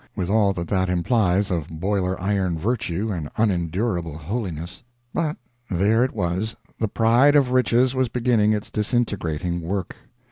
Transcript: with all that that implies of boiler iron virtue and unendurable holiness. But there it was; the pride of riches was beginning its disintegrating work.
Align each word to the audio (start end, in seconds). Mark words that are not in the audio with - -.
with 0.15 0.31
all 0.31 0.51
that 0.51 0.67
that 0.67 0.89
implies 0.89 1.51
of 1.51 1.69
boiler 1.69 2.19
iron 2.19 2.57
virtue 2.57 3.11
and 3.11 3.29
unendurable 3.37 4.17
holiness. 4.17 4.81
But 5.13 5.37
there 5.69 6.03
it 6.03 6.13
was; 6.15 6.55
the 6.79 6.87
pride 6.87 7.35
of 7.35 7.51
riches 7.51 7.93
was 7.93 8.09
beginning 8.09 8.51
its 8.51 8.71
disintegrating 8.71 9.61
work. 9.61 9.95